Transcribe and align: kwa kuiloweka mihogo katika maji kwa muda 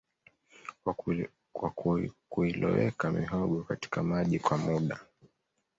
kwa 1.53 1.71
kuiloweka 2.29 3.11
mihogo 3.11 3.63
katika 3.63 4.03
maji 4.03 4.39
kwa 4.39 4.57
muda 4.57 4.99